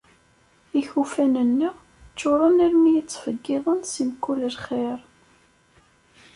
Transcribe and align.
Ikufan-nneɣ 0.79 1.75
ččuren 2.11 2.57
armi 2.65 2.89
i 2.99 3.03
ttfeggiḍen 3.03 3.81
si 3.91 4.03
mkul 4.09 4.41
lxir. 4.53 4.99